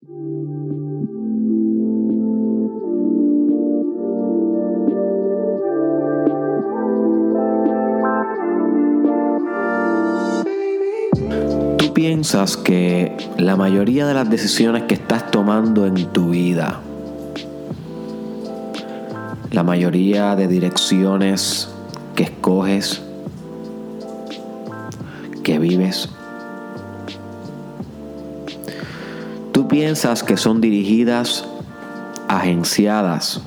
[0.00, 0.06] Tú
[11.92, 16.80] piensas que la mayoría de las decisiones que estás tomando en tu vida,
[19.50, 21.68] la mayoría de direcciones
[22.14, 23.02] que escoges,
[25.42, 26.08] que vives,
[29.78, 31.44] piensas que son dirigidas,
[32.26, 33.40] agenciadas,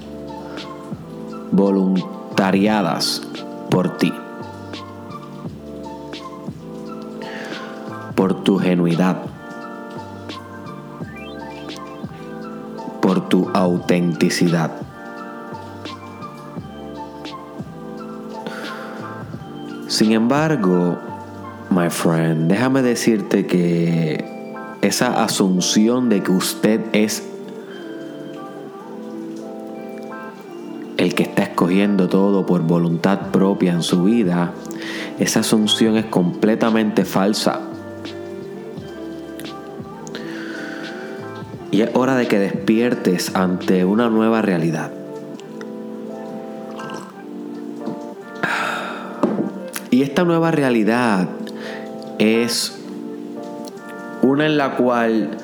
[1.51, 3.21] voluntariadas
[3.69, 4.13] por ti.
[8.15, 9.17] Por tu genuidad.
[13.01, 14.71] Por tu autenticidad.
[19.89, 20.97] Sin embargo,
[21.69, 24.30] my friend, déjame decirte que
[24.81, 27.23] esa asunción de que usted es
[30.97, 34.53] el que está escogiendo todo por voluntad propia en su vida,
[35.19, 37.61] esa asunción es completamente falsa.
[41.71, 44.91] Y es hora de que despiertes ante una nueva realidad.
[49.89, 51.29] Y esta nueva realidad
[52.17, 52.80] es
[54.21, 55.37] una en la cual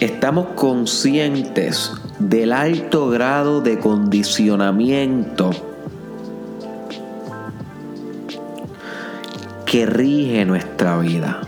[0.00, 5.50] estamos conscientes del alto grado de condicionamiento
[9.64, 11.40] que rige nuestra vida.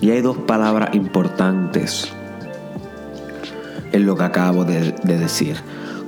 [0.00, 2.12] Y hay dos palabras importantes
[3.92, 5.56] en lo que acabo de, de decir.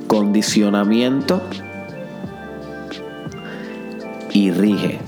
[0.07, 1.43] Condicionamiento
[4.33, 5.01] y rige.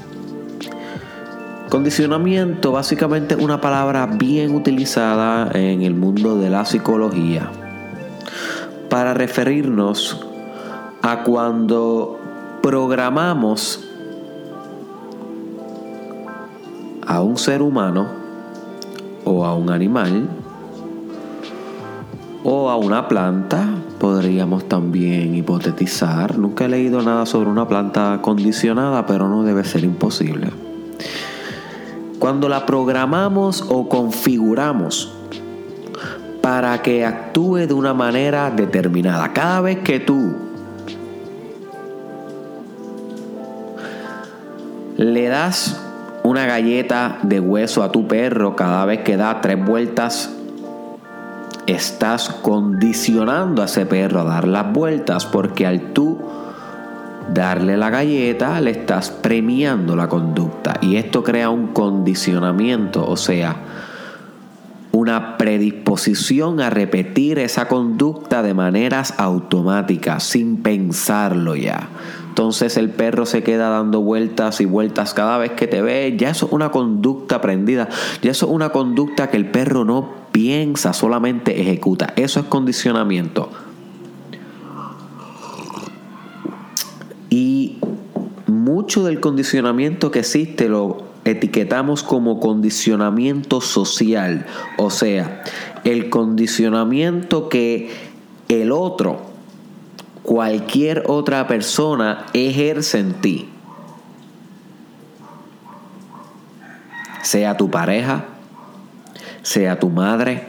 [1.70, 7.48] Condicionamiento básicamente es una palabra bien utilizada en el mundo de la psicología
[8.88, 10.26] para referirnos
[11.00, 12.18] a cuando
[12.60, 13.88] programamos
[17.06, 18.08] a un ser humano
[19.24, 20.28] o a un animal
[22.42, 23.64] o a una planta,
[24.00, 26.36] podríamos también hipotetizar.
[26.36, 30.69] Nunca he leído nada sobre una planta condicionada, pero no debe ser imposible.
[32.20, 35.12] Cuando la programamos o configuramos
[36.40, 39.32] para que actúe de una manera determinada.
[39.32, 40.34] Cada vez que tú
[44.96, 45.80] le das
[46.22, 50.30] una galleta de hueso a tu perro cada vez que da tres vueltas,
[51.66, 56.18] estás condicionando a ese perro a dar las vueltas porque al tú
[57.32, 63.56] darle la galleta le estás premiando la conducta y esto crea un condicionamiento, o sea,
[64.92, 71.88] una predisposición a repetir esa conducta de maneras automáticas, sin pensarlo ya.
[72.28, 76.16] Entonces el perro se queda dando vueltas y vueltas cada vez que te ve.
[76.16, 77.88] Ya eso es una conducta aprendida.
[78.22, 82.12] Ya eso es una conducta que el perro no piensa, solamente ejecuta.
[82.16, 83.50] Eso es condicionamiento.
[87.30, 87.78] Y
[88.70, 94.46] mucho del condicionamiento que existe lo etiquetamos como condicionamiento social,
[94.78, 95.42] o sea,
[95.82, 97.90] el condicionamiento que
[98.48, 99.22] el otro,
[100.22, 103.48] cualquier otra persona ejerce en ti.
[107.22, 108.24] Sea tu pareja,
[109.42, 110.46] sea tu madre,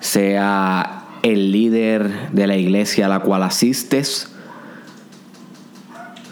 [0.00, 4.35] sea el líder de la iglesia a la cual asistes,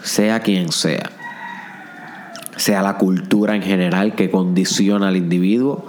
[0.05, 1.11] sea quien sea
[2.57, 5.85] sea la cultura en general que condiciona al individuo.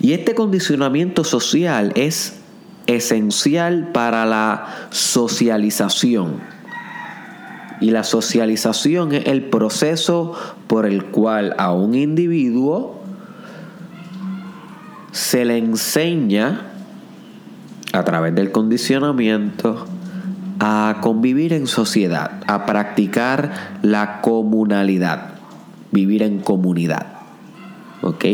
[0.00, 2.40] Y este condicionamiento social es
[2.86, 6.40] esencial para la socialización.
[7.80, 10.34] Y la socialización es el proceso
[10.66, 13.02] por el cual a un individuo
[15.12, 16.73] se le enseña
[17.94, 19.86] a través del condicionamiento
[20.58, 25.34] a convivir en sociedad, a practicar la comunalidad,
[25.92, 27.06] vivir en comunidad,
[28.02, 28.24] ¿ok?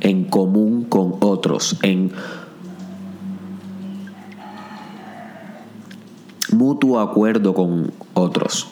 [0.00, 2.12] En común con otros, en
[6.52, 8.68] mutuo acuerdo con otros.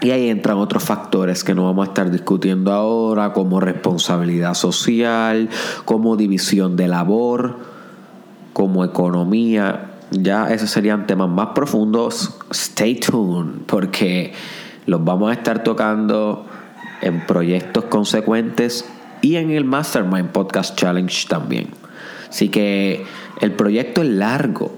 [0.00, 5.48] Y ahí entran otros factores que no vamos a estar discutiendo ahora, como responsabilidad social,
[5.84, 7.73] como división de labor,
[8.54, 12.38] como economía, ya esos serían temas más profundos.
[12.50, 14.32] Stay tuned porque
[14.86, 16.46] los vamos a estar tocando
[17.02, 18.88] en proyectos consecuentes
[19.20, 21.68] y en el Mastermind Podcast Challenge también.
[22.30, 23.04] Así que
[23.40, 24.74] el proyecto es largo.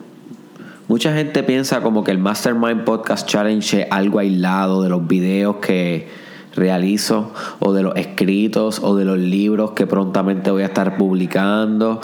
[0.89, 5.57] Mucha gente piensa como que el Mastermind Podcast Challenge es algo aislado de los videos
[5.57, 6.09] que
[6.55, 12.01] realizo o de los escritos o de los libros que prontamente voy a estar publicando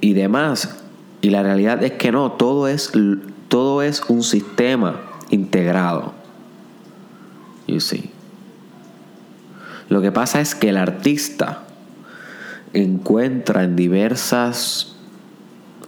[0.00, 0.81] y demás.
[1.22, 2.92] Y la realidad es que no, todo es,
[3.48, 6.12] todo es un sistema integrado.
[7.66, 8.10] You see.
[9.88, 11.62] Lo que pasa es que el artista
[12.72, 14.96] encuentra en diversas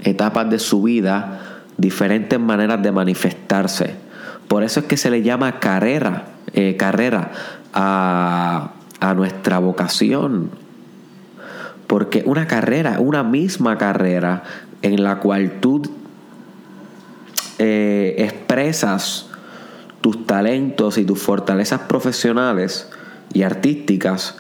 [0.03, 1.41] etapas de su vida
[1.77, 3.97] diferentes maneras de manifestarse.
[4.49, 7.33] Por eso es que se le llama carrera, eh, carrera
[7.73, 10.51] a, a nuestra vocación.
[11.87, 14.43] Porque una carrera, una misma carrera
[14.85, 15.83] en la cual tú
[17.59, 19.31] eh, expresas
[20.03, 22.91] tus talentos y tus fortalezas profesionales
[23.33, 24.37] y artísticas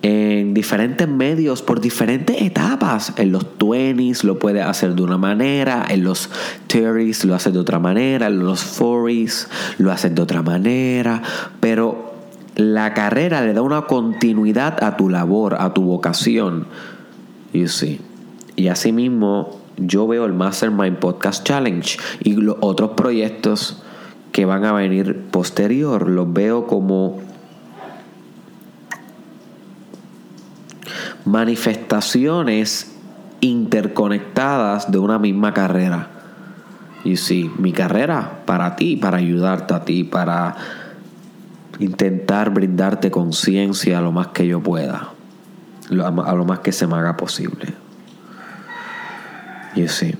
[0.00, 3.12] en diferentes medios, por diferentes etapas.
[3.18, 6.30] En los 20s lo puedes hacer de una manera, en los
[6.68, 11.22] 30s lo haces de otra manera, en los 40s lo haces de otra manera,
[11.60, 12.14] pero
[12.54, 16.66] la carrera le da una continuidad a tu labor, a tu vocación.
[17.52, 18.00] You see.
[18.56, 23.82] Y asimismo, yo veo el Mastermind Podcast Challenge y los otros proyectos
[24.32, 27.20] que van a venir posterior, los veo como
[31.24, 32.92] manifestaciones
[33.40, 36.08] interconectadas de una misma carrera.
[37.04, 40.56] Y sí, mi carrera para ti, para ayudarte a ti, para
[41.78, 45.10] intentar brindarte conciencia lo más que yo pueda,
[45.90, 47.85] a lo más que se me haga posible.
[49.76, 50.14] Y sí.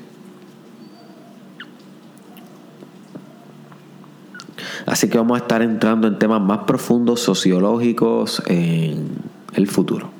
[4.86, 9.08] Así que vamos a estar entrando en temas más profundos sociológicos en
[9.54, 10.10] el futuro.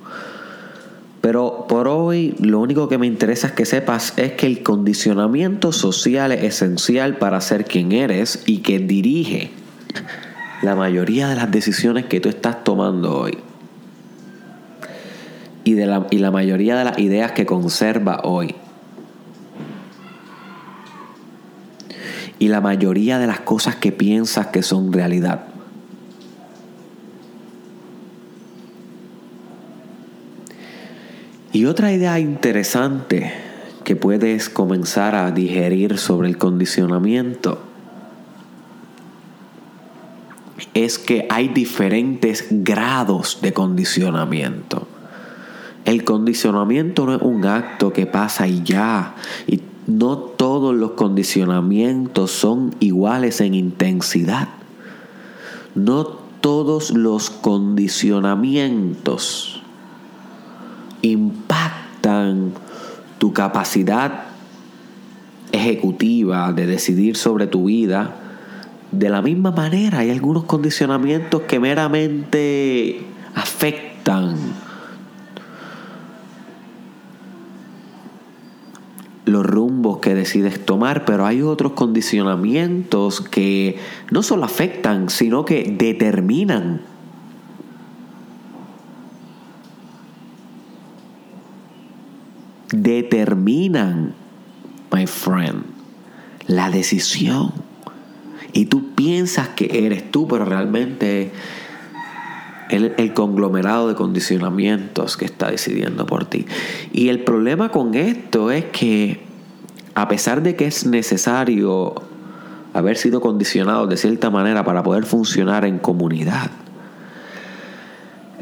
[1.21, 5.73] Pero por hoy lo único que me interesa es que sepas es que el condicionamiento
[5.73, 9.51] social es esencial para ser quien eres y que dirige
[10.63, 13.39] la mayoría de las decisiones que tú estás tomando hoy.
[15.65, 18.55] Y, de la, y la mayoría de las ideas que conserva hoy.
[22.39, 25.47] Y la mayoría de las cosas que piensas que son realidad.
[31.53, 33.33] Y otra idea interesante
[33.83, 37.63] que puedes comenzar a digerir sobre el condicionamiento
[40.75, 44.87] es que hay diferentes grados de condicionamiento.
[45.87, 49.15] El condicionamiento no es un acto que pasa y ya.
[49.47, 54.49] Y no todos los condicionamientos son iguales en intensidad.
[55.75, 59.63] No todos los condicionamientos
[61.03, 62.53] impactan
[63.19, 64.25] tu capacidad
[65.53, 68.17] ejecutiva de decidir sobre tu vida,
[68.93, 74.37] de la misma manera hay algunos condicionamientos que meramente afectan
[79.27, 83.77] los rumbos que decides tomar, pero hay otros condicionamientos que
[84.11, 86.81] no solo afectan, sino que determinan
[92.71, 94.15] determinan,
[94.93, 95.65] my friend,
[96.47, 97.53] la decisión.
[98.53, 101.31] Y tú piensas que eres tú, pero realmente
[102.71, 106.47] el, el, conglomerado de condicionamientos que está decidiendo por ti.
[106.93, 109.26] Y el problema con esto es que
[109.97, 111.95] a pesar de que es necesario
[112.75, 116.51] haber sido condicionado de cierta manera para poder funcionar en comunidad,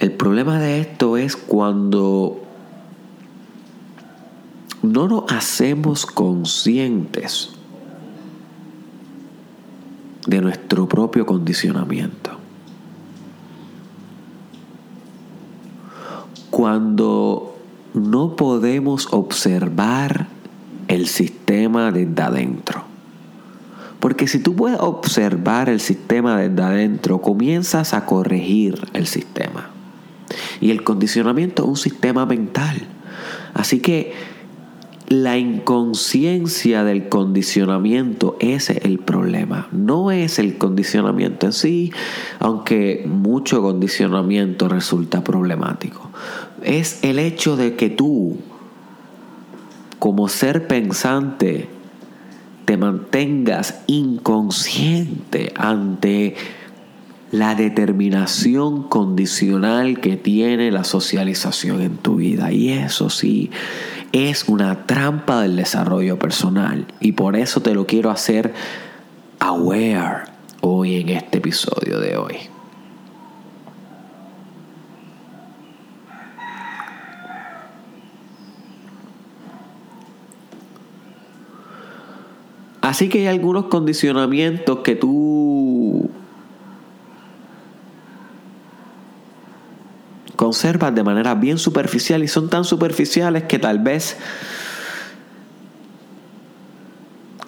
[0.00, 2.42] el problema de esto es cuando
[4.82, 7.50] no nos hacemos conscientes
[10.26, 12.32] de nuestro propio condicionamiento.
[16.50, 17.56] Cuando
[17.94, 20.33] no podemos observar
[20.88, 22.84] el sistema desde adentro.
[24.00, 29.70] Porque si tú puedes observar el sistema desde adentro, comienzas a corregir el sistema.
[30.60, 32.86] Y el condicionamiento es un sistema mental.
[33.54, 34.12] Así que
[35.08, 39.68] la inconsciencia del condicionamiento, es el problema.
[39.72, 41.92] No es el condicionamiento en sí,
[42.38, 46.10] aunque mucho condicionamiento resulta problemático.
[46.62, 48.38] Es el hecho de que tú,
[50.04, 51.66] como ser pensante,
[52.66, 56.36] te mantengas inconsciente ante
[57.30, 62.52] la determinación condicional que tiene la socialización en tu vida.
[62.52, 63.50] Y eso sí,
[64.12, 66.86] es una trampa del desarrollo personal.
[67.00, 68.52] Y por eso te lo quiero hacer
[69.38, 70.24] aware
[70.60, 72.53] hoy en este episodio de hoy.
[82.84, 86.10] Así que hay algunos condicionamientos que tú
[90.36, 94.18] conservas de manera bien superficial y son tan superficiales que tal vez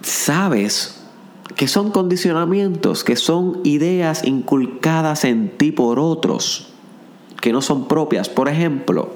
[0.01, 1.05] sabes
[1.55, 6.69] que son condicionamientos, que son ideas inculcadas en ti por otros,
[7.43, 8.31] que no son propias.
[8.31, 9.11] Por ejemplo,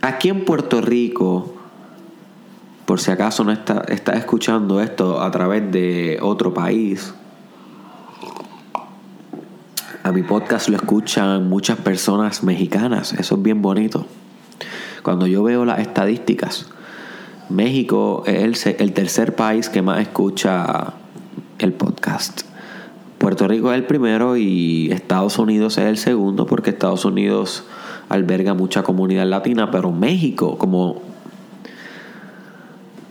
[0.00, 1.54] aquí en Puerto Rico,
[2.84, 7.14] por si acaso no estás está escuchando esto a través de otro país,
[10.02, 14.06] a mi podcast lo escuchan muchas personas mexicanas, eso es bien bonito.
[15.02, 16.66] Cuando yo veo las estadísticas,
[17.48, 20.94] México es el, tercer país que más escucha
[21.58, 22.42] el podcast.
[23.18, 27.64] Puerto Rico es el primero y Estados Unidos es el segundo porque Estados Unidos
[28.08, 31.00] alberga mucha comunidad latina, pero México como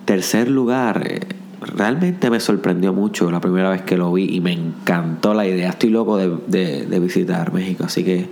[0.05, 1.21] tercer lugar eh,
[1.61, 5.69] realmente me sorprendió mucho la primera vez que lo vi y me encantó la idea.
[5.69, 8.29] Estoy loco de, visitar México, así que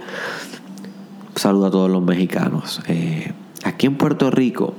[1.35, 2.81] saludo a todos los mexicanos.
[2.87, 3.31] Eh,
[3.63, 4.73] aquí en Puerto Rico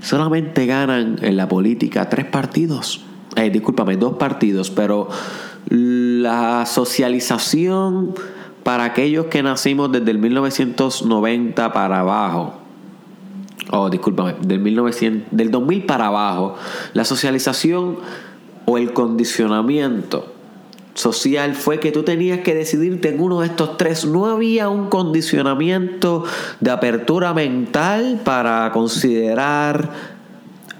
[0.00, 3.04] solamente ganan en la política tres partidos.
[3.36, 5.08] Eh, discúlpame, dos partidos, pero
[5.68, 8.14] la socialización
[8.62, 12.61] para aquellos que nacimos desde el 1990 para abajo
[13.72, 16.56] oh, discúlpame, del, 1900, del 2000 para abajo,
[16.92, 17.96] la socialización
[18.66, 20.32] o el condicionamiento
[20.94, 24.04] social fue que tú tenías que decidirte en uno de estos tres.
[24.04, 26.24] No había un condicionamiento
[26.60, 29.90] de apertura mental para considerar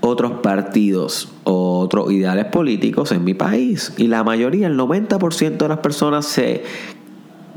[0.01, 3.95] otros partidos o otros ideales políticos en mi país.
[3.97, 6.65] Y la mayoría, el 90% de las personas se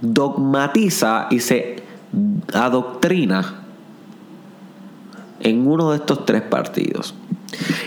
[0.01, 1.83] dogmatiza y se
[2.53, 3.64] adoctrina
[5.39, 7.15] en uno de estos tres partidos.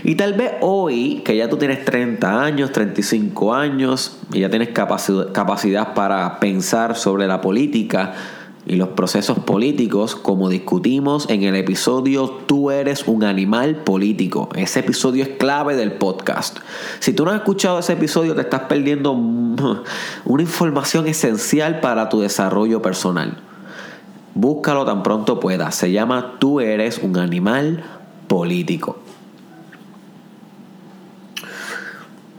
[0.05, 4.71] Y tal vez hoy, que ya tú tienes 30 años, 35 años, y ya tienes
[4.71, 8.14] capacidad para pensar sobre la política
[8.67, 14.50] y los procesos políticos, como discutimos en el episodio Tú eres un animal político.
[14.55, 16.59] Ese episodio es clave del podcast.
[16.99, 19.12] Si tú no has escuchado ese episodio, te estás perdiendo
[20.25, 23.48] una información esencial para tu desarrollo personal.
[24.35, 25.75] Búscalo tan pronto puedas.
[25.75, 27.85] Se llama Tú eres un animal
[28.29, 28.99] político.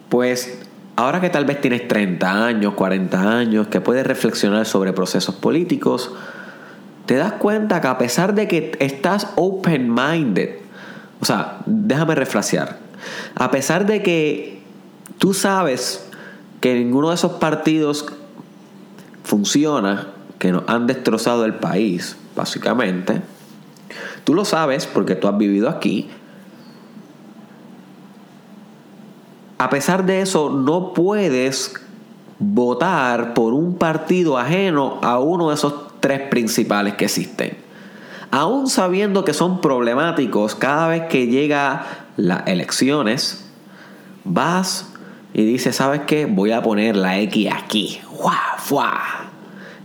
[0.09, 0.59] Pues
[0.95, 6.11] ahora que tal vez tienes 30 años, 40 años, que puedes reflexionar sobre procesos políticos,
[7.05, 10.57] te das cuenta que a pesar de que estás open-minded,
[11.21, 12.77] o sea, déjame refrasear,
[13.35, 14.61] a pesar de que
[15.17, 16.07] tú sabes
[16.61, 18.05] que ninguno de esos partidos
[19.23, 23.21] funciona, que nos han destrozado el país, básicamente.
[24.23, 26.09] Tú lo sabes porque tú has vivido aquí.
[29.57, 31.73] A pesar de eso, no puedes
[32.39, 37.57] votar por un partido ajeno a uno de esos tres principales que existen.
[38.31, 43.45] Aún sabiendo que son problemáticos, cada vez que llega las elecciones,
[44.23, 44.93] vas
[45.33, 46.25] y dices, ¿sabes qué?
[46.25, 47.99] Voy a poner la X aquí.
[48.17, 48.35] ¡Guau!
[48.59, 49.28] ¡Fua!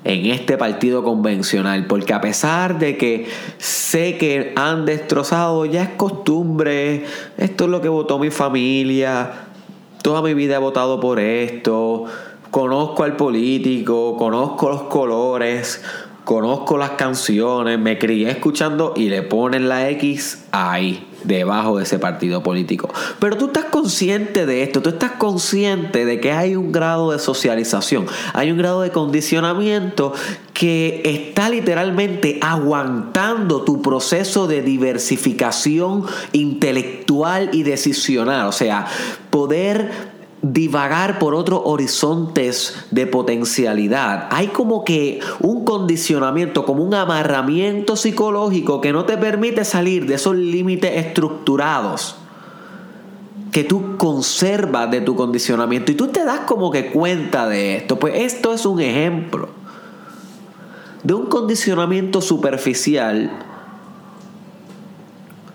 [0.04, 3.26] En este partido convencional, porque a pesar de que
[3.58, 7.04] sé que han destrozado, ya es costumbre,
[7.38, 9.32] esto es lo que votó mi familia,
[10.02, 12.04] toda mi vida he votado por esto,
[12.50, 15.82] conozco al político, conozco los colores,
[16.24, 21.98] conozco las canciones, me crié escuchando y le ponen la X ahí debajo de ese
[21.98, 22.92] partido político.
[23.18, 27.18] Pero tú estás consciente de esto, tú estás consciente de que hay un grado de
[27.18, 30.12] socialización, hay un grado de condicionamiento
[30.52, 38.46] que está literalmente aguantando tu proceso de diversificación intelectual y decisional.
[38.46, 38.86] O sea,
[39.30, 40.13] poder
[40.52, 44.28] divagar por otros horizontes de potencialidad.
[44.30, 50.14] Hay como que un condicionamiento, como un amarramiento psicológico que no te permite salir de
[50.14, 52.16] esos límites estructurados
[53.52, 57.98] que tú conservas de tu condicionamiento y tú te das como que cuenta de esto.
[57.98, 59.48] Pues esto es un ejemplo
[61.04, 63.30] de un condicionamiento superficial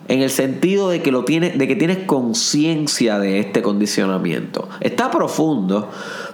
[0.09, 4.67] en el sentido de que, lo tienes, de que tienes conciencia de este condicionamiento.
[4.81, 5.89] Está profundo,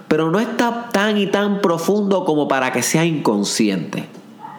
[0.08, 4.08] pero no está tan y tan profundo como para que sea inconsciente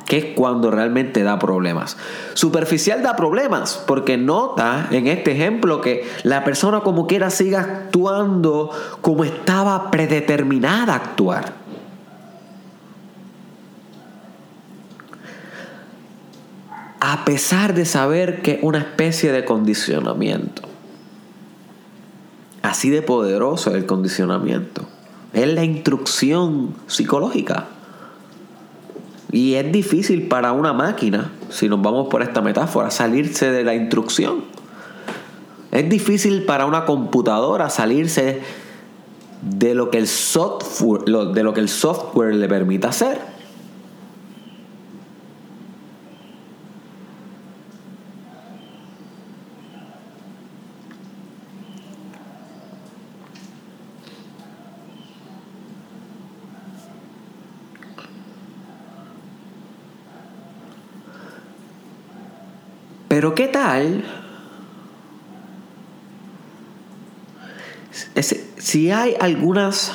[0.05, 1.97] que es cuando realmente da problemas.
[2.33, 8.69] Superficial da problemas porque nota en este ejemplo que la persona como quiera siga actuando
[9.01, 11.66] como estaba predeterminada a actuar.
[16.99, 20.63] A pesar de saber que es una especie de condicionamiento.
[22.63, 24.83] Así de poderoso es el condicionamiento.
[25.33, 27.67] Es la instrucción psicológica.
[29.31, 33.75] Y es difícil para una máquina, si nos vamos por esta metáfora, salirse de la
[33.75, 34.45] instrucción.
[35.71, 38.41] Es difícil para una computadora salirse
[39.41, 43.36] de lo que el software, de lo que el software le permita hacer.
[63.17, 64.03] Pero ¿qué tal?
[68.59, 69.91] Si hay algunas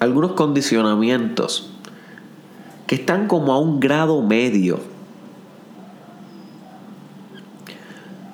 [0.00, 1.72] algunos condicionamientos
[2.86, 4.80] que están como a un grado medio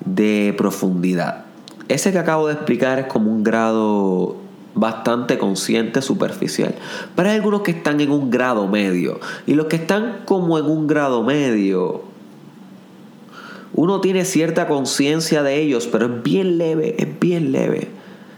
[0.03, 1.45] de profundidad.
[1.87, 4.35] Ese que acabo de explicar es como un grado
[4.75, 6.75] bastante consciente, superficial.
[7.15, 9.21] Pero hay algunos que están en un grado medio.
[9.45, 12.06] Y los que están como en un grado medio
[13.73, 17.89] uno tiene cierta conciencia de ellos, pero es bien leve, es bien leve.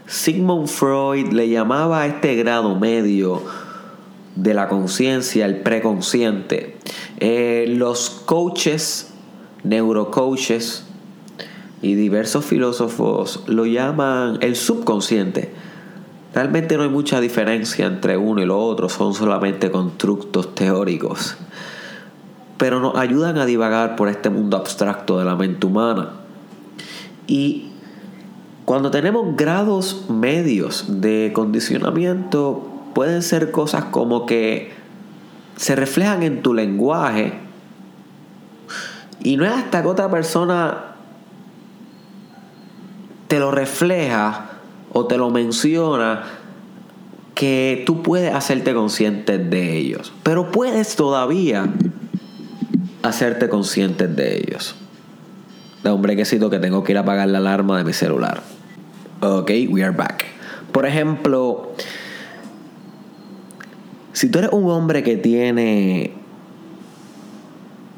[0.06, 3.42] Sigmund Freud le llamaba a este grado medio
[4.34, 6.76] de la conciencia el preconsciente.
[7.20, 9.12] Eh, los coaches,
[9.62, 10.84] neurocoaches
[11.80, 15.52] y diversos filósofos lo llaman el subconsciente.
[16.34, 21.36] Realmente no hay mucha diferencia entre uno y lo otro, son solamente constructos teóricos
[22.60, 26.10] pero nos ayudan a divagar por este mundo abstracto de la mente humana.
[27.26, 27.70] Y
[28.66, 34.72] cuando tenemos grados medios de condicionamiento, pueden ser cosas como que
[35.56, 37.32] se reflejan en tu lenguaje
[39.24, 40.96] y no es hasta que otra persona
[43.28, 44.50] te lo refleja
[44.92, 46.24] o te lo menciona
[47.34, 50.12] que tú puedes hacerte consciente de ellos.
[50.22, 51.66] Pero puedes todavía
[53.02, 54.74] hacerte conscientes de ellos.
[55.82, 58.42] Da un brequecito que tengo que ir a apagar la alarma de mi celular.
[59.20, 60.24] Ok, we are back.
[60.72, 61.72] Por ejemplo,
[64.12, 66.12] si tú eres un hombre que tiene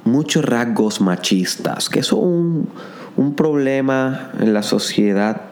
[0.04, 2.68] muchos rasgos machistas, que es un,
[3.16, 5.42] un problema en la sociedad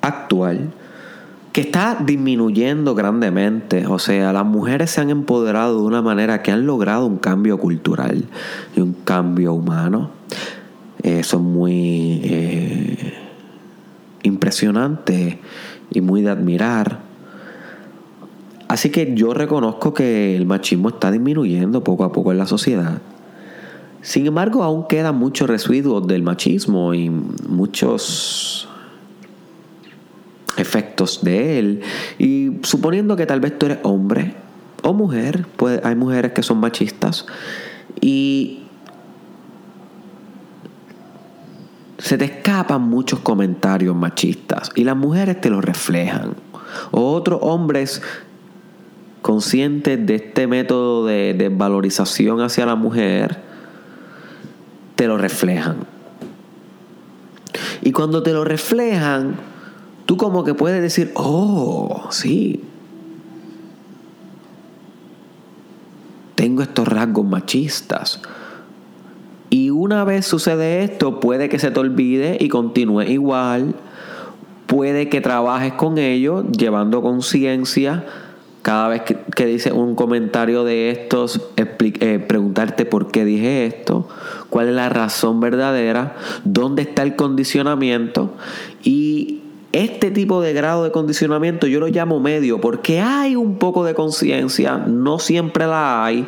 [0.00, 0.70] actual,
[1.56, 3.86] que está disminuyendo grandemente.
[3.86, 7.56] O sea, las mujeres se han empoderado de una manera que han logrado un cambio
[7.56, 8.24] cultural
[8.76, 10.10] y un cambio humano.
[11.02, 13.14] Eso es muy eh,
[14.22, 15.38] impresionante
[15.90, 17.00] y muy de admirar.
[18.68, 23.00] Así que yo reconozco que el machismo está disminuyendo poco a poco en la sociedad.
[24.02, 28.68] Sin embargo, aún quedan muchos residuos del machismo y muchos
[30.58, 31.80] efectos de él.
[32.18, 34.34] Y suponiendo que tal vez tú eres hombre
[34.82, 35.46] o mujer,
[35.82, 37.26] hay mujeres que son machistas
[38.00, 38.62] y
[41.98, 46.34] se te escapan muchos comentarios machistas y las mujeres te lo reflejan.
[46.90, 48.02] O otros hombres
[49.22, 53.38] conscientes de este método de desvalorización hacia la mujer,
[54.94, 55.78] te lo reflejan.
[57.82, 59.36] Y cuando te lo reflejan,
[60.06, 62.62] tú como que puedes decir, oh, sí,
[66.36, 68.20] tengo estos rasgos machistas.
[69.50, 73.74] Y una vez sucede esto, puede que se te olvide y continúe igual.
[74.66, 78.04] Puede que trabajes con ello, llevando conciencia.
[78.62, 84.08] Cada vez que, que un comentario de estos, eh, preguntarte por qué dije esto,
[84.50, 88.34] cuál es la razón verdadera, dónde está el condicionamiento
[88.82, 89.45] y
[89.76, 93.94] este tipo de grado de condicionamiento yo lo llamo medio porque hay un poco de
[93.94, 96.26] conciencia, no siempre la hay,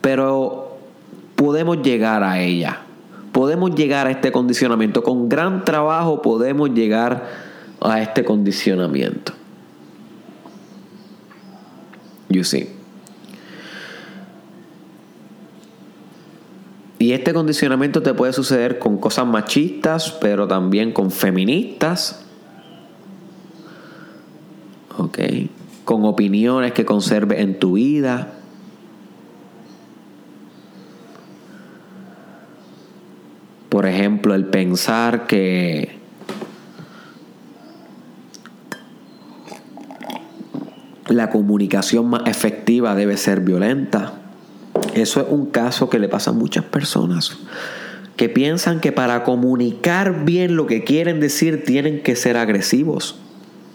[0.00, 0.76] pero
[1.36, 2.80] podemos llegar a ella.
[3.32, 5.02] Podemos llegar a este condicionamiento.
[5.02, 7.26] Con gran trabajo podemos llegar
[7.80, 9.32] a este condicionamiento.
[12.28, 12.70] You see.
[16.98, 22.25] Y este condicionamiento te puede suceder con cosas machistas, pero también con feministas,
[24.98, 25.18] ¿ok?
[25.86, 28.32] con opiniones que conserves en tu vida.
[33.68, 35.96] Por ejemplo, el pensar que
[41.08, 44.14] la comunicación más efectiva debe ser violenta.
[44.92, 47.38] Eso es un caso que le pasa a muchas personas
[48.16, 53.20] que piensan que para comunicar bien lo que quieren decir tienen que ser agresivos,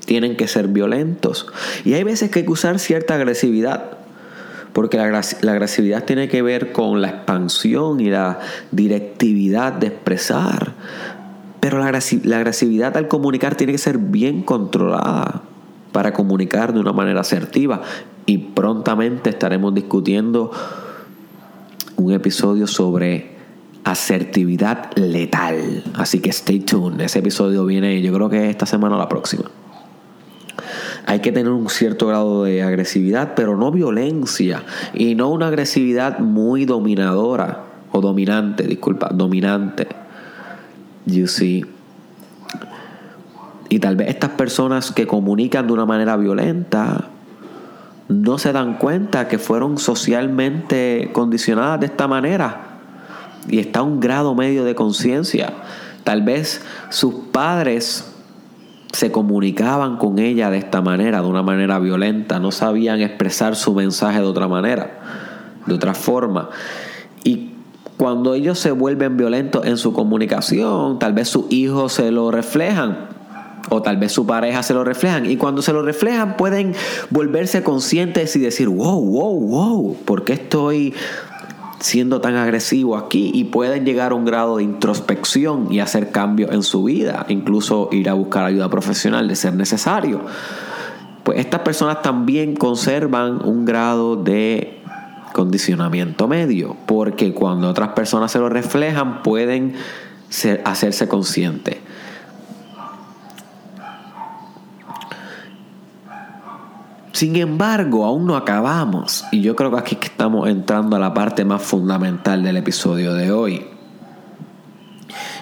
[0.05, 1.47] tienen que ser violentos.
[1.85, 3.97] Y hay veces que hay que usar cierta agresividad,
[4.73, 8.39] porque la, agresividad tiene que ver con la expansión y la
[8.71, 10.73] directividad de expresar.
[11.59, 15.43] Pero la, la agresividad al comunicar tiene que ser bien controlada
[15.91, 17.81] para comunicar de una manera asertiva.
[18.25, 20.51] Y prontamente estaremos discutiendo
[21.97, 23.31] un episodio sobre
[23.83, 25.83] asertividad letal.
[25.95, 27.01] Así que stay tuned.
[27.01, 29.45] Ese episodio viene, yo creo que esta semana o la próxima.
[31.05, 34.63] Hay que tener un cierto grado de agresividad, pero no violencia.
[34.93, 37.63] Y no una agresividad muy dominadora.
[37.91, 39.87] O dominante, disculpa, dominante.
[41.05, 41.65] You see.
[43.69, 47.07] Y tal vez estas personas que comunican de una manera violenta
[48.09, 52.71] no se dan cuenta que fueron socialmente condicionadas de esta manera
[53.47, 55.53] y está un grado medio de conciencia.
[56.03, 58.10] Tal vez sus padres
[58.91, 63.73] se comunicaban con ella de esta manera, de una manera violenta, no sabían expresar su
[63.73, 64.99] mensaje de otra manera,
[65.65, 66.49] de otra forma.
[67.23, 67.51] Y
[67.97, 73.09] cuando ellos se vuelven violentos en su comunicación, tal vez sus hijos se lo reflejan,
[73.69, 75.29] o tal vez su pareja se lo reflejan.
[75.29, 76.73] Y cuando se lo reflejan pueden
[77.09, 80.93] volverse conscientes y decir, wow, wow, wow, ¿por qué estoy
[81.81, 86.51] siendo tan agresivo aquí y pueden llegar a un grado de introspección y hacer cambios
[86.51, 90.21] en su vida, incluso ir a buscar ayuda profesional de ser necesario.
[91.23, 94.79] Pues estas personas también conservan un grado de
[95.33, 99.73] condicionamiento medio, porque cuando otras personas se lo reflejan pueden
[100.63, 101.77] hacerse conscientes.
[107.21, 111.45] Sin embargo, aún no acabamos y yo creo que aquí estamos entrando a la parte
[111.45, 113.67] más fundamental del episodio de hoy.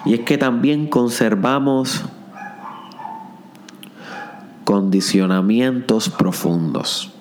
[0.04, 2.04] Y es que también conservamos
[4.64, 7.14] condicionamientos profundos.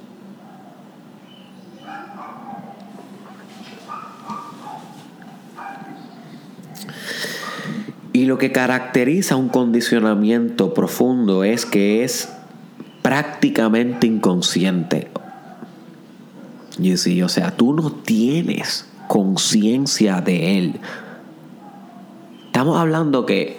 [8.11, 12.33] Y lo que caracteriza un condicionamiento profundo es que es
[13.09, 15.07] prácticamente inconsciente.
[16.77, 20.79] Y sí, o sea, tú no tienes conciencia de él.
[22.45, 23.57] Estamos hablando que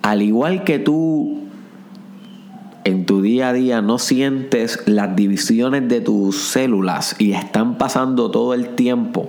[0.00, 1.40] al igual que tú
[2.84, 8.30] en tu día a día no sientes las divisiones de tus células y están pasando
[8.30, 9.28] todo el tiempo,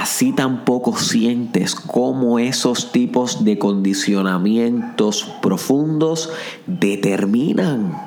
[0.00, 6.30] así tampoco sientes cómo esos tipos de condicionamientos profundos
[6.66, 8.00] determinan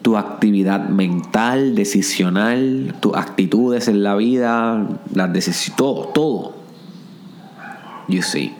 [0.00, 6.54] tu actividad mental, decisional, tus actitudes en la vida, las decisiones, todo, todo.
[8.08, 8.54] You see.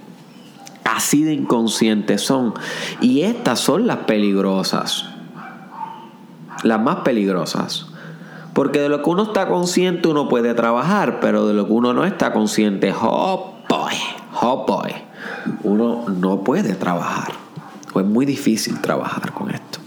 [0.85, 2.53] Así de inconscientes son.
[3.01, 5.07] Y estas son las peligrosas.
[6.64, 7.87] Las más peligrosas.
[8.57, 11.92] Porque de lo que uno está consciente uno puede trabajar, pero de lo que uno
[11.92, 13.92] no está consciente, oh boy,
[14.40, 14.92] oh boy,
[15.62, 17.35] uno no puede trabajar.
[17.92, 19.79] O es muy difícil trabajar con esto.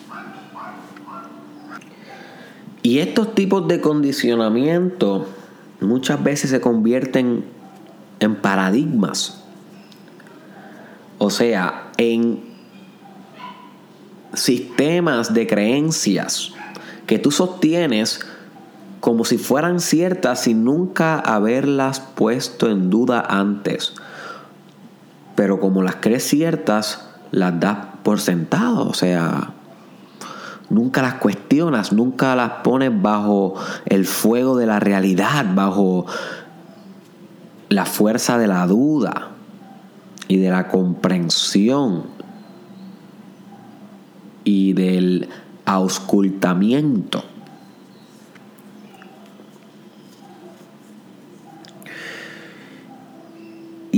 [2.84, 5.26] Y estos tipos de condicionamiento
[5.82, 7.46] muchas veces se convierten
[8.20, 9.46] en paradigmas.
[11.18, 12.44] O sea, en
[14.36, 16.54] sistemas de creencias
[17.08, 18.20] que tú sostienes
[19.00, 23.94] como si fueran ciertas sin nunca haberlas puesto en duda antes.
[25.36, 29.54] Pero como las crees ciertas, las das por sentado, o sea,
[30.70, 36.06] nunca las cuestionas, nunca las pones bajo el fuego de la realidad, bajo
[37.70, 39.30] la fuerza de la duda
[40.28, 42.04] y de la comprensión
[44.44, 45.30] y del
[45.66, 47.24] auscultamiento.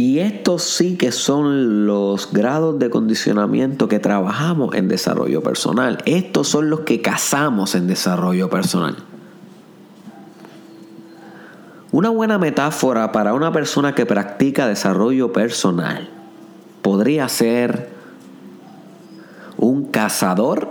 [0.02, 6.00] Y estos sí que son los grados de condicionamiento que trabajamos en desarrollo personal.
[6.06, 8.96] Estos son los que cazamos en desarrollo personal.
[11.92, 16.10] Una buena metáfora para una persona que practica desarrollo personal
[16.82, 17.90] podría ser
[19.56, 20.68] un cazador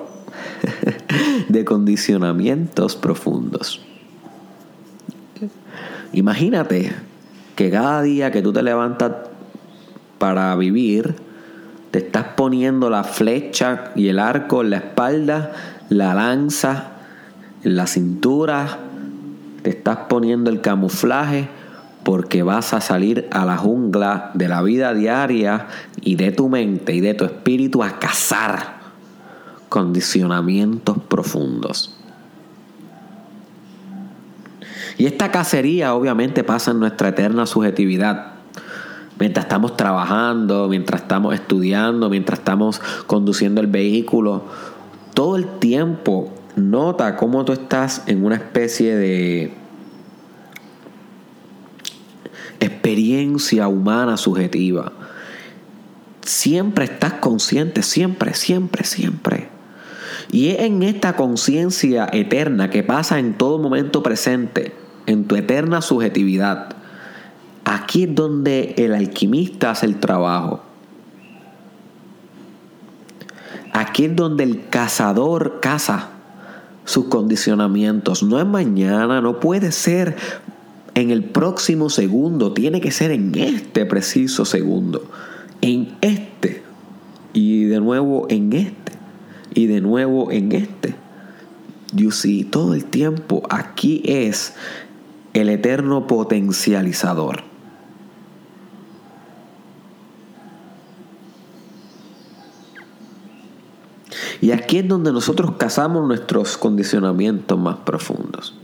[1.48, 3.80] de condicionamientos profundos.
[6.12, 7.09] Imagínate
[7.60, 9.12] que cada día que tú te levantas
[10.16, 11.14] para vivir,
[11.90, 15.52] te estás poniendo la flecha y el arco en la espalda,
[15.90, 16.92] la lanza
[17.62, 18.78] en la cintura,
[19.60, 21.50] te estás poniendo el camuflaje
[22.02, 25.66] porque vas a salir a la jungla de la vida diaria
[26.00, 28.80] y de tu mente y de tu espíritu a cazar
[29.68, 31.99] condicionamientos profundos.
[35.00, 38.34] Y esta cacería obviamente pasa en nuestra eterna subjetividad.
[39.18, 44.44] Mientras estamos trabajando, mientras estamos estudiando, mientras estamos conduciendo el vehículo,
[45.14, 49.54] todo el tiempo nota cómo tú estás en una especie de
[52.60, 54.92] experiencia humana subjetiva.
[56.20, 59.48] Siempre estás consciente, siempre, siempre, siempre.
[60.30, 64.78] Y es en esta conciencia eterna que pasa en todo momento presente
[65.10, 66.76] en tu eterna subjetividad.
[67.64, 70.62] Aquí es donde el alquimista hace el trabajo.
[73.72, 76.10] Aquí es donde el cazador caza
[76.84, 78.22] sus condicionamientos.
[78.22, 80.16] No es mañana, no puede ser
[80.94, 85.10] en el próximo segundo, tiene que ser en este preciso segundo.
[85.60, 86.62] En este.
[87.32, 88.92] Y de nuevo en este.
[89.54, 90.94] Y de nuevo en este.
[91.92, 94.54] You see, todo el tiempo aquí es
[95.34, 97.44] el eterno potencializador.
[104.40, 108.54] Y aquí es donde nosotros cazamos nuestros condicionamientos más profundos.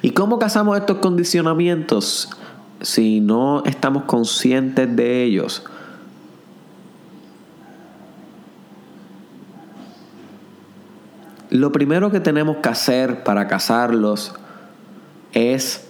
[0.00, 2.30] ¿Y cómo cazamos estos condicionamientos
[2.80, 5.62] si no estamos conscientes de ellos?
[11.50, 14.34] Lo primero que tenemos que hacer para cazarlos
[15.32, 15.85] es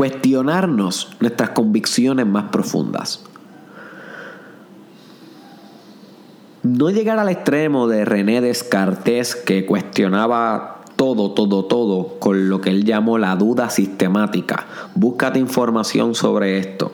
[0.00, 3.20] cuestionarnos nuestras convicciones más profundas.
[6.62, 12.70] No llegar al extremo de René Descartes que cuestionaba todo, todo, todo con lo que
[12.70, 14.64] él llamó la duda sistemática.
[14.94, 16.92] Búscate información sobre esto.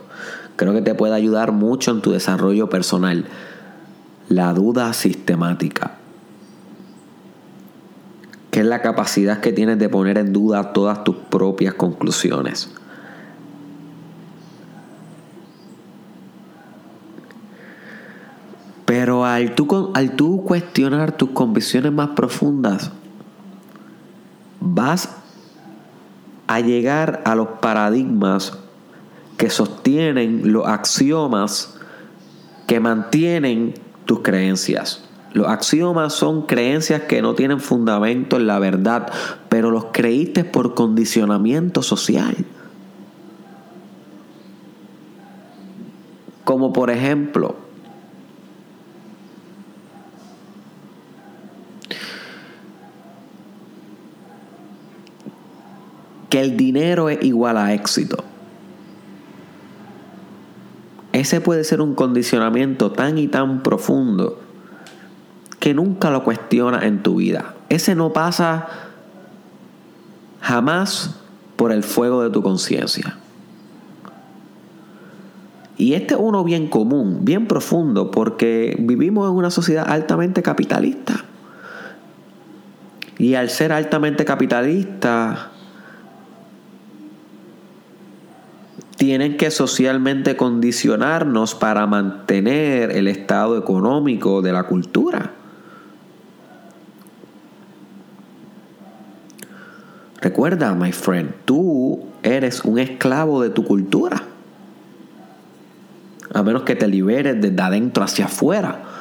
[0.56, 3.26] Creo que te puede ayudar mucho en tu desarrollo personal.
[4.28, 5.92] La duda sistemática.
[8.50, 12.68] Que es la capacidad que tienes de poner en duda todas tus propias conclusiones.
[18.86, 22.90] Pero al tú, cuestionar tus convicciones más profundas,
[24.60, 25.10] vas
[26.46, 28.58] a llegar a los paradigmas
[29.36, 31.74] que sostienen los axiomas
[32.66, 33.74] que mantienen
[34.06, 35.04] tus creencias.
[35.32, 39.12] Los axiomas son creencias que no tienen fundamento en la verdad,
[39.50, 42.36] pero los creíste por condicionamiento social.
[46.44, 47.65] Como por ejemplo,
[56.46, 58.24] el dinero es igual a éxito.
[61.12, 64.38] Ese puede ser un condicionamiento tan y tan profundo
[65.58, 67.54] que nunca lo cuestionas en tu vida.
[67.68, 68.66] Ese no pasa
[70.40, 71.16] jamás
[71.56, 73.16] por el fuego de tu conciencia.
[75.78, 81.24] Y este es uno bien común, bien profundo, porque vivimos en una sociedad altamente capitalista.
[83.18, 85.50] Y al ser altamente capitalista,
[88.96, 95.32] tienen que socialmente condicionarnos para mantener el estado económico de la cultura.
[100.20, 104.22] Recuerda, my friend, tú eres un esclavo de tu cultura.
[106.32, 108.95] A menos que te liberes desde adentro hacia afuera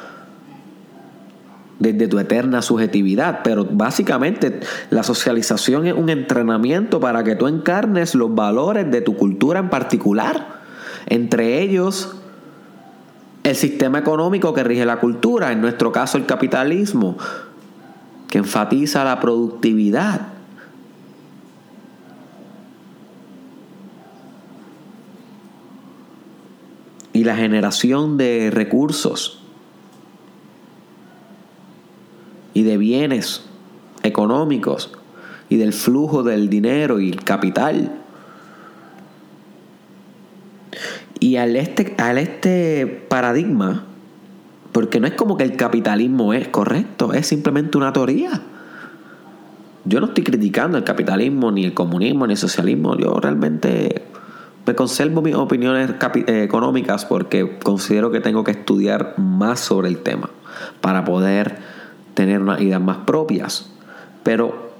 [1.80, 4.60] desde tu eterna subjetividad, pero básicamente
[4.90, 9.70] la socialización es un entrenamiento para que tú encarnes los valores de tu cultura en
[9.70, 10.62] particular,
[11.08, 12.16] entre ellos
[13.44, 17.18] el sistema económico que rige la cultura, en nuestro caso el capitalismo,
[18.28, 20.30] que enfatiza la productividad.
[27.14, 29.45] Y la generación de recursos
[32.56, 33.44] y de bienes
[34.02, 34.90] económicos
[35.50, 37.92] y del flujo del dinero y el capital.
[41.20, 43.84] Y al este, al este paradigma,
[44.72, 48.42] porque no es como que el capitalismo es correcto, es simplemente una teoría.
[49.84, 52.98] Yo no estoy criticando el capitalismo, ni el comunismo, ni el socialismo.
[52.98, 54.04] Yo realmente
[54.66, 60.00] me conservo mis opiniones eh, económicas porque considero que tengo que estudiar más sobre el
[60.00, 60.30] tema
[60.82, 61.75] para poder
[62.16, 63.70] tener unas ideas más propias.
[64.24, 64.72] Pero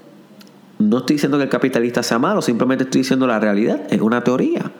[0.78, 4.24] no estoy diciendo que el capitalista sea malo, simplemente estoy diciendo la realidad, es una
[4.24, 4.72] teoría.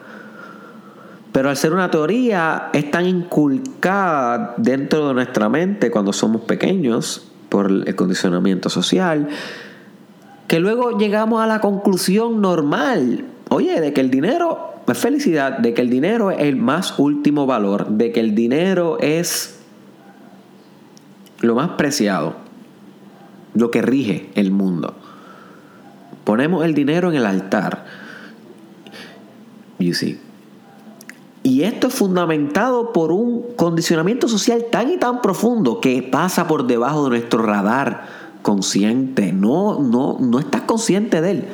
[1.31, 7.27] Pero al ser una teoría es tan inculcada dentro de nuestra mente cuando somos pequeños
[7.49, 9.29] por el condicionamiento social,
[10.47, 15.73] que luego llegamos a la conclusión normal, oye, de que el dinero es felicidad, de
[15.73, 19.59] que el dinero es el más último valor, de que el dinero es
[21.41, 22.46] lo más preciado,
[23.57, 24.95] lo que rige el mundo.
[26.23, 27.85] Ponemos el dinero en el altar.
[29.79, 30.19] You see.
[31.43, 36.67] Y esto es fundamentado por un condicionamiento social tan y tan profundo que pasa por
[36.67, 38.05] debajo de nuestro radar
[38.41, 39.31] consciente.
[39.31, 41.45] No, no, no estás consciente de él.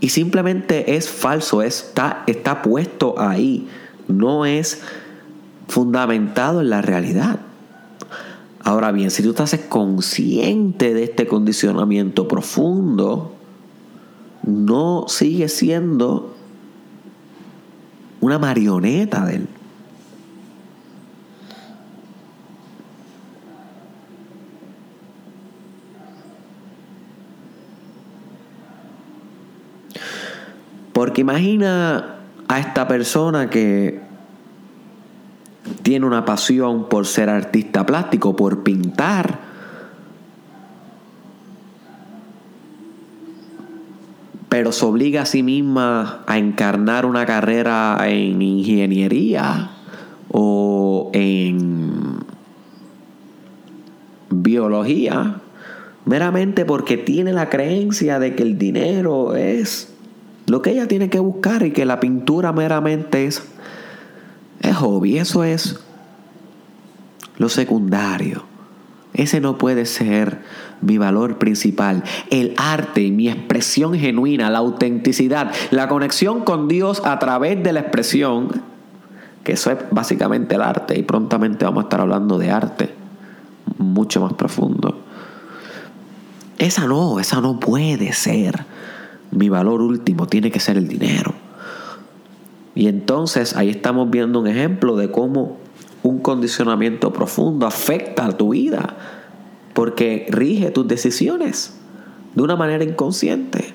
[0.00, 3.68] Y simplemente es falso, está, está puesto ahí.
[4.08, 4.80] No es
[5.68, 7.40] fundamentado en la realidad.
[8.66, 13.32] Ahora bien, si tú estás consciente de este condicionamiento profundo,
[14.42, 16.34] no sigue siendo
[18.20, 19.48] una marioneta de él.
[30.92, 32.16] Porque imagina
[32.48, 34.05] a esta persona que
[35.82, 39.40] tiene una pasión por ser artista plástico, por pintar.
[44.48, 49.70] Pero se obliga a sí misma a encarnar una carrera en ingeniería
[50.30, 52.18] o en
[54.30, 55.40] biología,
[56.04, 59.92] meramente porque tiene la creencia de que el dinero es
[60.46, 63.42] lo que ella tiene que buscar y que la pintura meramente es
[64.60, 65.78] es hobby, eso es
[67.38, 68.44] lo secundario.
[69.14, 70.42] Ese no puede ser
[70.82, 72.02] mi valor principal.
[72.30, 77.80] El arte, mi expresión genuina, la autenticidad, la conexión con Dios a través de la
[77.80, 78.62] expresión,
[79.42, 82.94] que eso es básicamente el arte y prontamente vamos a estar hablando de arte
[83.78, 85.02] mucho más profundo.
[86.58, 88.64] Esa no, esa no puede ser.
[89.30, 91.45] Mi valor último tiene que ser el dinero.
[92.76, 95.56] Y entonces ahí estamos viendo un ejemplo de cómo
[96.02, 98.96] un condicionamiento profundo afecta a tu vida,
[99.72, 101.74] porque rige tus decisiones
[102.34, 103.72] de una manera inconsciente.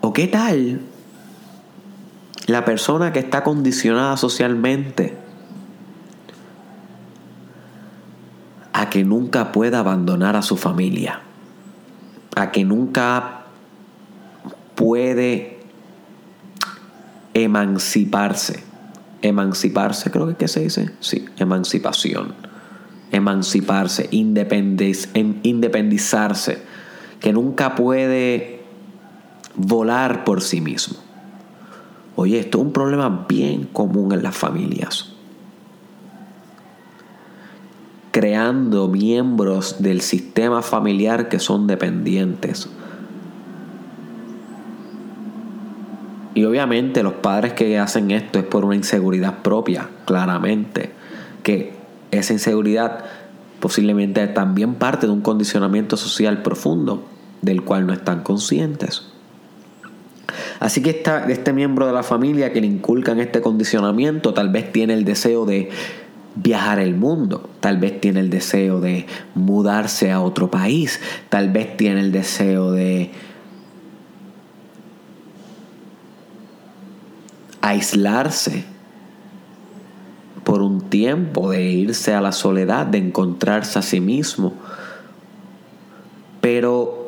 [0.00, 0.80] ¿O qué tal
[2.46, 5.16] la persona que está condicionada socialmente
[8.72, 11.20] a que nunca pueda abandonar a su familia,
[12.36, 13.42] a que nunca
[14.74, 15.60] puede
[17.34, 18.64] emanciparse.
[19.22, 20.90] Emanciparse, creo que ¿qué se dice?
[21.00, 22.34] Sí, emancipación.
[23.10, 26.62] Emanciparse, independizarse,
[27.18, 28.62] que nunca puede
[29.56, 31.05] volar por sí mismo.
[32.16, 35.12] Oye, esto es un problema bien común en las familias.
[38.10, 42.70] Creando miembros del sistema familiar que son dependientes.
[46.34, 50.92] Y obviamente los padres que hacen esto es por una inseguridad propia, claramente.
[51.42, 51.74] Que
[52.10, 53.04] esa inseguridad
[53.60, 57.04] posiblemente también parte de un condicionamiento social profundo
[57.42, 59.15] del cual no están conscientes.
[60.60, 64.94] Así que este miembro de la familia que le inculcan este condicionamiento tal vez tiene
[64.94, 65.70] el deseo de
[66.36, 71.76] viajar el mundo, tal vez tiene el deseo de mudarse a otro país, tal vez
[71.76, 73.10] tiene el deseo de
[77.62, 78.64] aislarse
[80.44, 84.52] por un tiempo, de irse a la soledad, de encontrarse a sí mismo.
[86.40, 87.05] Pero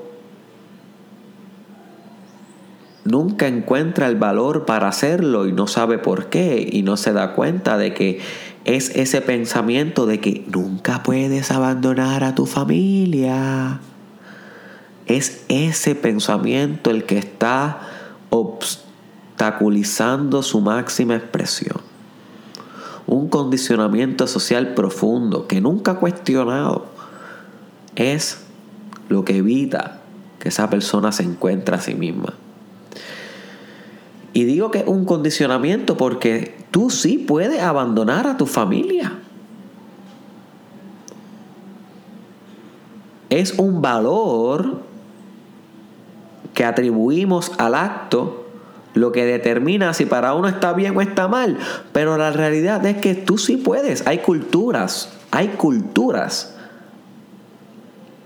[3.09, 7.35] nunca encuentra el valor para hacerlo y no sabe por qué y no se da
[7.35, 8.21] cuenta de que
[8.65, 13.81] es ese pensamiento de que nunca puedes abandonar a tu familia.
[15.07, 17.81] Es ese pensamiento el que está
[18.31, 21.81] obstaculizando su máxima expresión.
[23.07, 26.89] un condicionamiento social profundo que nunca ha cuestionado,
[27.97, 28.41] es
[29.09, 30.03] lo que evita
[30.39, 32.35] que esa persona se encuentre a sí misma.
[34.33, 39.13] Y digo que es un condicionamiento porque tú sí puedes abandonar a tu familia.
[43.31, 44.83] Es un valor
[46.55, 48.47] que atribuimos al acto
[48.95, 51.59] lo que determina si para uno está bien o está mal.
[51.93, 54.07] Pero la realidad es que tú sí puedes.
[54.07, 56.58] Hay culturas, hay culturas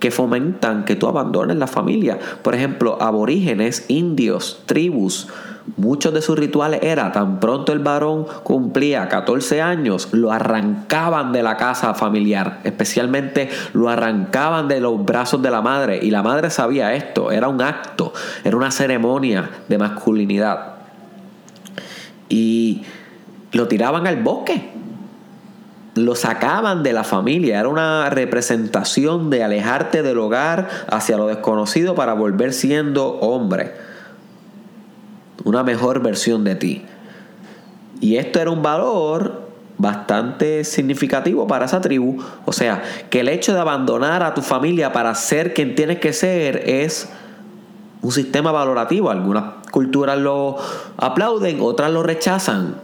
[0.03, 2.19] que fomentan que tú abandones la familia.
[2.43, 5.29] Por ejemplo, aborígenes, indios, tribus,
[5.77, 11.45] Muchos de sus rituales era tan pronto el varón cumplía 14 años, lo arrancaban de
[11.45, 16.51] la casa familiar, especialmente lo arrancaban de los brazos de la madre y la madre
[16.51, 20.79] sabía esto, era un acto, era una ceremonia de masculinidad.
[22.29, 22.83] Y
[23.53, 24.82] lo tiraban al bosque.
[25.95, 31.95] Lo sacaban de la familia, era una representación de alejarte del hogar hacia lo desconocido
[31.95, 33.73] para volver siendo hombre
[35.45, 36.83] una mejor versión de ti.
[38.01, 39.43] Y esto era un valor
[39.79, 42.23] bastante significativo para esa tribu.
[42.45, 46.13] O sea, que el hecho de abandonar a tu familia para ser quien tienes que
[46.13, 47.09] ser es
[48.01, 49.11] un sistema valorativo.
[49.11, 50.57] Algunas culturas lo
[50.97, 52.77] aplauden, otras lo rechazan.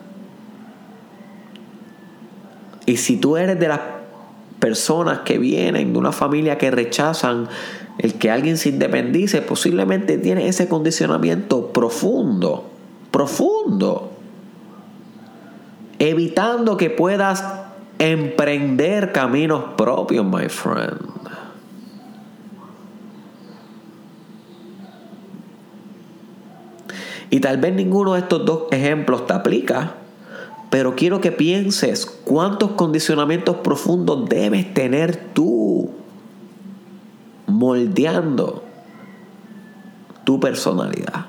[2.88, 3.80] Y si tú eres de las
[4.60, 7.46] personas que vienen de una familia que rechazan
[7.98, 12.64] el que alguien se independice posiblemente tiene ese condicionamiento profundo,
[13.10, 14.12] profundo,
[15.98, 17.44] evitando que puedas
[17.98, 20.98] emprender caminos propios, my friend.
[27.28, 29.96] Y tal vez ninguno de estos dos ejemplos te aplica,
[30.70, 35.90] pero quiero que pienses cuántos condicionamientos profundos debes tener tú
[37.46, 38.62] moldeando
[40.24, 41.26] tu personalidad.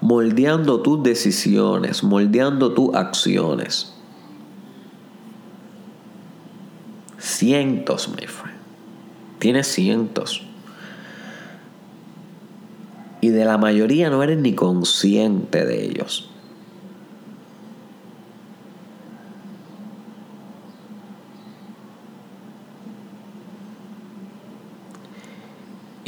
[0.00, 3.94] Moldeando tus decisiones, moldeando tus acciones.
[7.18, 8.56] Cientos, my friend.
[9.38, 10.47] Tienes cientos.
[13.20, 16.30] Y de la mayoría no eres ni consciente de ellos.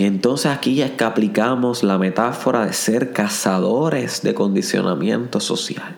[0.00, 5.94] Y entonces aquí es que aplicamos la metáfora de ser cazadores de condicionamiento social.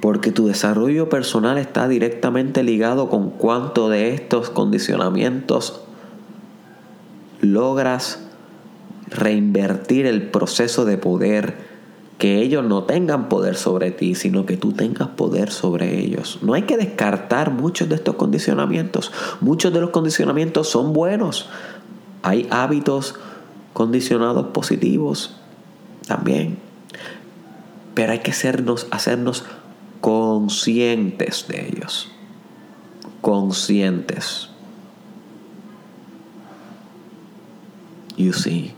[0.00, 5.80] Porque tu desarrollo personal está directamente ligado con cuánto de estos condicionamientos
[7.40, 8.20] logras
[9.08, 11.56] reinvertir el proceso de poder
[12.18, 16.38] que ellos no tengan poder sobre ti, sino que tú tengas poder sobre ellos.
[16.42, 19.12] No hay que descartar muchos de estos condicionamientos.
[19.40, 21.48] Muchos de los condicionamientos son buenos.
[22.22, 23.14] Hay hábitos
[23.72, 25.36] condicionados positivos
[26.06, 26.58] también.
[27.94, 29.44] Pero hay que hacernos, hacernos
[30.00, 32.10] conscientes de ellos.
[33.20, 34.48] Conscientes.
[38.16, 38.74] You see.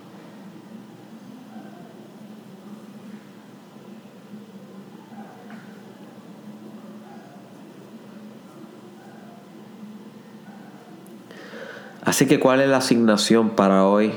[12.08, 14.12] Así que ¿cuál es la asignación para hoy?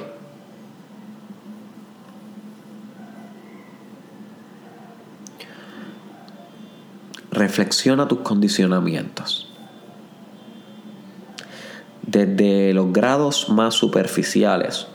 [7.42, 9.48] Reflexiona tus condicionamientos.
[12.04, 14.86] Desde los grados más superficiales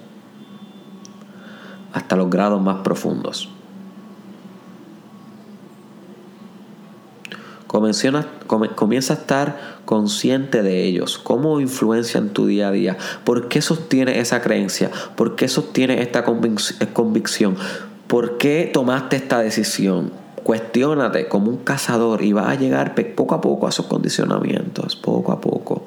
[1.93, 3.49] hasta los grados más profundos.
[7.67, 14.21] comienza a estar consciente de ellos, cómo influencian tu día a día, por qué sostiene
[14.21, 17.57] esa creencia, por qué sostiene esta convicción,
[18.07, 20.26] por qué tomaste esta decisión.
[20.47, 25.33] Cuestiónate como un cazador y vas a llegar poco a poco a esos condicionamientos, poco
[25.33, 25.87] a poco.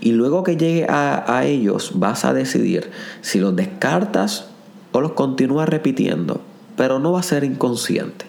[0.00, 2.90] Y luego que llegue a, a ellos vas a decidir
[3.20, 4.48] si los descartas
[4.90, 6.40] o los continúas repitiendo,
[6.76, 8.26] pero no va a ser inconsciente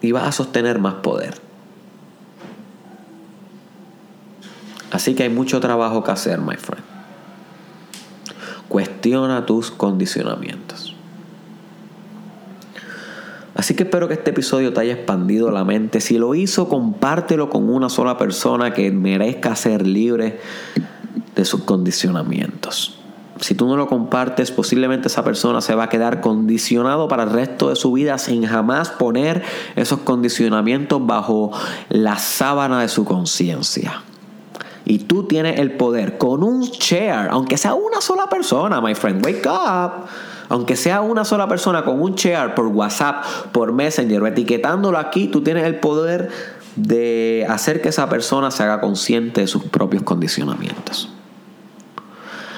[0.00, 1.34] y vas a sostener más poder.
[4.92, 6.84] Así que hay mucho trabajo que hacer, my friend.
[8.68, 10.89] Cuestiona tus condicionamientos.
[13.60, 16.00] Así que espero que este episodio te haya expandido la mente.
[16.00, 20.40] Si lo hizo, compártelo con una sola persona que merezca ser libre
[21.36, 22.98] de sus condicionamientos.
[23.38, 27.30] Si tú no lo compartes, posiblemente esa persona se va a quedar condicionado para el
[27.32, 29.42] resto de su vida sin jamás poner
[29.76, 31.52] esos condicionamientos bajo
[31.90, 34.04] la sábana de su conciencia.
[34.86, 39.22] Y tú tienes el poder con un share, aunque sea una sola persona, my friend,
[39.22, 40.08] wake up.
[40.50, 45.42] Aunque sea una sola persona con un share por WhatsApp, por Messenger, etiquetándolo aquí, tú
[45.42, 46.28] tienes el poder
[46.74, 51.08] de hacer que esa persona se haga consciente de sus propios condicionamientos.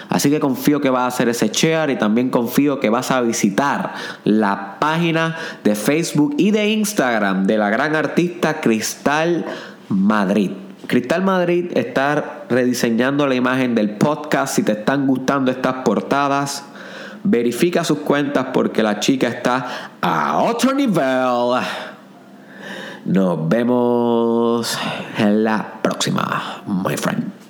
[0.08, 3.20] Así que confío que vas a hacer ese share y también confío que vas a
[3.20, 3.92] visitar
[4.24, 9.44] la página de Facebook y de Instagram de la gran artista Cristal
[9.90, 10.52] Madrid.
[10.86, 14.54] Cristal Madrid está rediseñando la imagen del podcast.
[14.56, 16.64] Si te están gustando estas portadas,
[17.24, 21.62] verifica sus cuentas porque la chica está a otro nivel.
[23.04, 24.78] Nos vemos
[25.18, 27.41] en la próxima, my friend.